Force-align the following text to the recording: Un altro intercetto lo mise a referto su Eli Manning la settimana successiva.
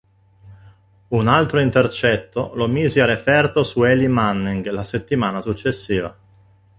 Un 1.09 1.27
altro 1.27 1.59
intercetto 1.59 2.53
lo 2.55 2.67
mise 2.67 3.01
a 3.01 3.05
referto 3.05 3.61
su 3.61 3.83
Eli 3.83 4.07
Manning 4.07 4.67
la 4.69 4.83
settimana 4.83 5.41
successiva. 5.41 6.17